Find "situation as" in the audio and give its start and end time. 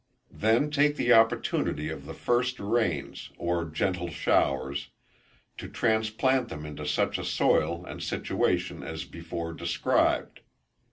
8.01-9.05